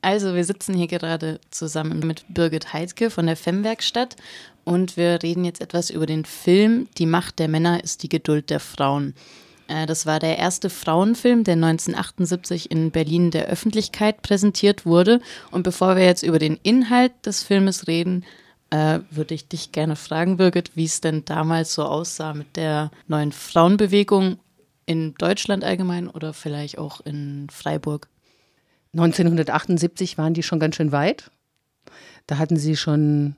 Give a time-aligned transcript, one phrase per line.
[0.00, 4.16] Also, wir sitzen hier gerade zusammen mit Birgit Heidke von der Femwerkstatt
[4.64, 8.50] und wir reden jetzt etwas über den Film Die Macht der Männer ist die Geduld
[8.50, 9.14] der Frauen.
[9.66, 15.20] Äh, das war der erste Frauenfilm, der 1978 in Berlin der Öffentlichkeit präsentiert wurde.
[15.50, 18.24] Und bevor wir jetzt über den Inhalt des Filmes reden,
[18.70, 22.90] äh, würde ich dich gerne fragen, Birgit, wie es denn damals so aussah mit der
[23.06, 24.38] neuen Frauenbewegung
[24.86, 28.08] in Deutschland allgemein oder vielleicht auch in Freiburg.
[28.92, 31.30] 1978 waren die schon ganz schön weit.
[32.26, 33.36] Da hatten sie schon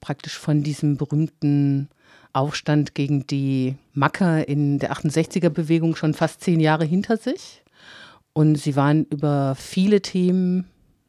[0.00, 1.88] praktisch von diesem berühmten
[2.32, 7.62] Aufstand gegen die Macker in der 68er-Bewegung schon fast zehn Jahre hinter sich.
[8.32, 10.66] Und sie waren über viele Themen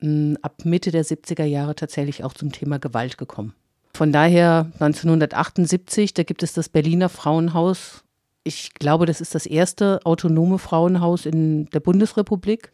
[0.00, 3.54] hm, ab Mitte der 70er Jahre tatsächlich auch zum Thema Gewalt gekommen.
[3.94, 8.04] Von daher 1978, da gibt es das Berliner Frauenhaus.
[8.48, 12.72] Ich glaube, das ist das erste autonome Frauenhaus in der Bundesrepublik.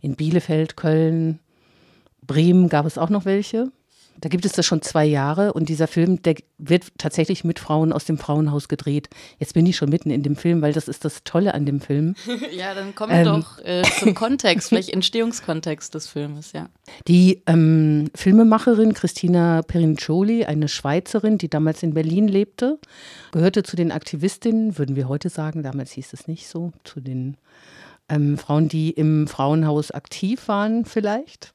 [0.00, 1.40] In Bielefeld, Köln,
[2.24, 3.72] Bremen gab es auch noch welche.
[4.20, 7.92] Da gibt es das schon zwei Jahre und dieser Film, der wird tatsächlich mit Frauen
[7.92, 9.08] aus dem Frauenhaus gedreht.
[9.38, 11.80] Jetzt bin ich schon mitten in dem Film, weil das ist das Tolle an dem
[11.80, 12.14] Film.
[12.52, 16.68] ja, dann kommen wir ähm, doch äh, zum Kontext, vielleicht Entstehungskontext des Filmes, ja.
[17.06, 22.78] Die ähm, Filmemacherin Christina Perincioli, eine Schweizerin, die damals in Berlin lebte,
[23.30, 27.36] gehörte zu den Aktivistinnen, würden wir heute sagen, damals hieß es nicht so, zu den
[28.08, 31.54] ähm, Frauen, die im Frauenhaus aktiv waren vielleicht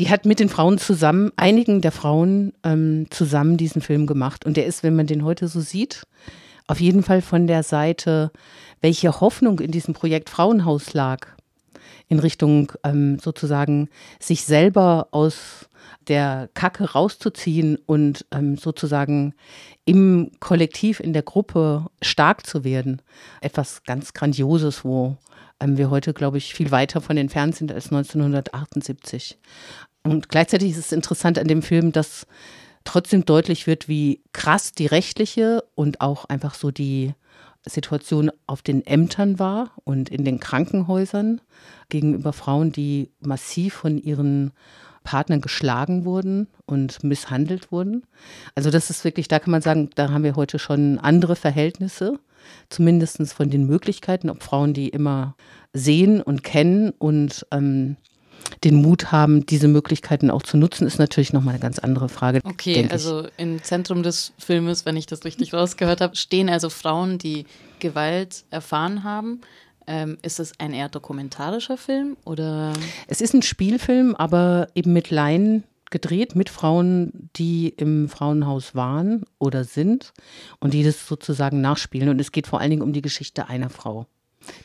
[0.00, 4.46] die hat mit den Frauen zusammen, einigen der Frauen ähm, zusammen diesen Film gemacht.
[4.46, 6.04] Und der ist, wenn man den heute so sieht,
[6.66, 8.32] auf jeden Fall von der Seite,
[8.80, 11.26] welche Hoffnung in diesem Projekt Frauenhaus lag,
[12.08, 15.68] in Richtung ähm, sozusagen sich selber aus
[16.08, 19.34] der Kacke rauszuziehen und ähm, sozusagen
[19.84, 23.02] im Kollektiv, in der Gruppe stark zu werden.
[23.42, 25.18] Etwas ganz Grandioses, wo
[25.60, 29.38] ähm, wir heute, glaube ich, viel weiter von entfernt sind als 1978.
[30.02, 32.26] Und gleichzeitig ist es interessant an dem Film, dass
[32.84, 37.14] trotzdem deutlich wird, wie krass die rechtliche und auch einfach so die
[37.66, 41.40] Situation auf den Ämtern war und in den Krankenhäusern
[41.90, 44.52] gegenüber Frauen, die massiv von ihren
[45.04, 48.04] Partnern geschlagen wurden und misshandelt wurden.
[48.54, 52.18] Also das ist wirklich, da kann man sagen, da haben wir heute schon andere Verhältnisse
[52.68, 55.36] zumindest von den Möglichkeiten, ob Frauen die immer
[55.72, 57.96] sehen und kennen und ähm,
[58.64, 62.40] den Mut haben, diese Möglichkeiten auch zu nutzen, ist natürlich nochmal eine ganz andere Frage.
[62.44, 67.18] Okay, also im Zentrum des Filmes, wenn ich das richtig rausgehört habe, stehen also Frauen,
[67.18, 67.46] die
[67.78, 69.40] Gewalt erfahren haben.
[69.86, 72.72] Ähm, ist es ein eher dokumentarischer Film oder?
[73.08, 79.24] Es ist ein Spielfilm, aber eben mit Laien gedreht mit Frauen, die im Frauenhaus waren
[79.38, 80.12] oder sind
[80.60, 82.08] und die das sozusagen nachspielen.
[82.08, 84.06] Und es geht vor allen Dingen um die Geschichte einer Frau,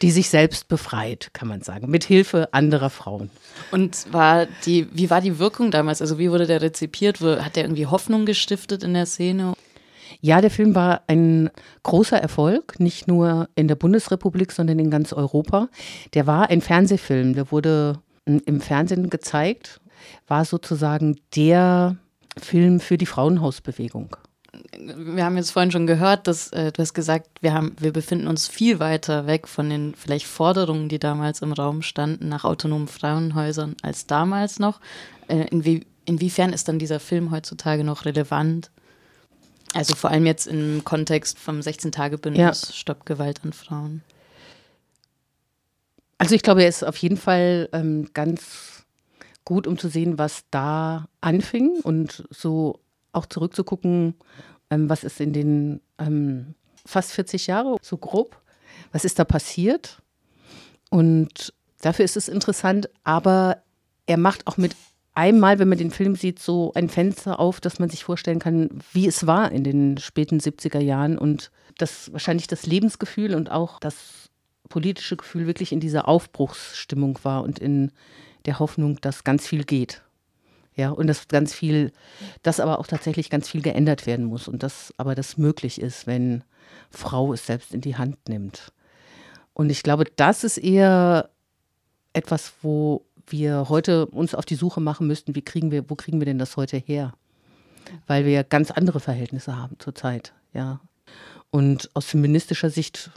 [0.01, 3.29] die sich selbst befreit, kann man sagen, mit Hilfe anderer Frauen.
[3.71, 6.01] Und war die, wie war die Wirkung damals?
[6.01, 7.19] Also wie wurde der rezipiert?
[7.21, 9.53] Hat der irgendwie Hoffnung gestiftet in der Szene?
[10.21, 11.49] Ja, der Film war ein
[11.83, 15.67] großer Erfolg, nicht nur in der Bundesrepublik, sondern in ganz Europa.
[16.13, 19.81] Der war ein Fernsehfilm, der wurde im Fernsehen gezeigt
[20.27, 21.97] war sozusagen der
[22.37, 24.15] Film für die Frauenhausbewegung.
[24.77, 28.27] Wir haben jetzt vorhin schon gehört, dass äh, du hast gesagt, wir, haben, wir befinden
[28.27, 32.88] uns viel weiter weg von den vielleicht Forderungen, die damals im Raum standen, nach autonomen
[32.88, 34.79] Frauenhäusern als damals noch.
[35.27, 38.71] Äh, inwie, inwiefern ist dann dieser Film heutzutage noch relevant?
[39.73, 42.73] Also vor allem jetzt im Kontext vom 16-Tage-Bündnis ja.
[42.73, 44.01] Stopp Gewalt an Frauen.
[46.17, 48.85] Also ich glaube, er ist auf jeden Fall ähm, ganz
[49.43, 52.79] gut, um zu sehen, was da anfing und so
[53.15, 54.15] auch zurückzugucken,
[54.69, 56.55] ähm, was ist in den ähm,
[56.85, 58.41] fast 40 Jahren so grob,
[58.91, 60.01] was ist da passiert.
[60.89, 63.63] Und dafür ist es interessant, aber
[64.05, 64.75] er macht auch mit
[65.13, 68.69] einmal, wenn man den Film sieht, so ein Fenster auf, dass man sich vorstellen kann,
[68.93, 73.79] wie es war in den späten 70er Jahren und das wahrscheinlich das Lebensgefühl und auch
[73.79, 74.29] das
[74.69, 77.91] politische Gefühl wirklich in dieser Aufbruchsstimmung war und in
[78.45, 80.04] der Hoffnung, dass ganz viel geht.
[80.75, 81.93] Ja, und dass ganz viel,
[82.43, 86.05] dass aber auch tatsächlich ganz viel geändert werden muss und dass aber das möglich ist,
[86.05, 86.43] wenn
[86.89, 88.73] Frau es selbst in die Hand nimmt.
[89.53, 91.29] Und ich glaube, das ist eher
[92.11, 96.19] etwas, wo wir heute uns auf die Suche machen müssten, wie kriegen wir, wo kriegen
[96.19, 97.13] wir denn das heute her?
[98.05, 100.81] Weil wir ganz andere Verhältnisse haben zurzeit, ja.
[101.51, 103.11] Und aus feministischer Sicht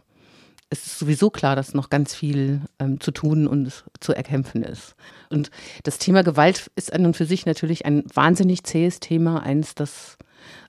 [0.71, 4.95] es ist sowieso klar, dass noch ganz viel ähm, zu tun und zu erkämpfen ist.
[5.31, 5.51] Und
[5.83, 9.43] das Thema Gewalt ist an und für sich natürlich ein wahnsinnig zähes Thema.
[9.43, 10.19] Eins, das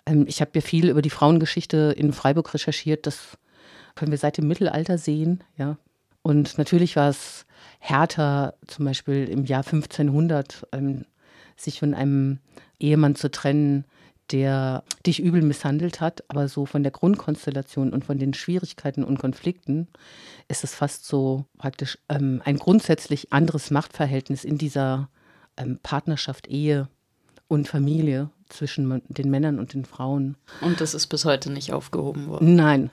[0.06, 3.08] ähm, ich habe ja viel über die Frauengeschichte in Freiburg recherchiert.
[3.08, 3.38] Das
[3.96, 5.44] können wir seit dem Mittelalter sehen.
[5.58, 5.78] Ja,
[6.22, 7.46] Und natürlich war es
[7.80, 11.06] härter, zum Beispiel im Jahr 1500, ähm,
[11.56, 12.40] sich von einem
[12.80, 13.86] Ehemann zu trennen,
[14.32, 19.20] der dich übel misshandelt hat, aber so von der Grundkonstellation und von den Schwierigkeiten und
[19.20, 19.88] Konflikten
[20.48, 25.10] ist es fast so praktisch ähm, ein grundsätzlich anderes Machtverhältnis in dieser
[25.58, 26.88] ähm, Partnerschaft, Ehe
[27.48, 30.36] und Familie zwischen den Männern und den Frauen.
[30.62, 32.56] Und das ist bis heute nicht aufgehoben worden?
[32.56, 32.90] Nein,